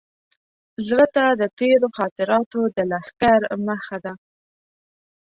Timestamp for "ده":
4.05-4.13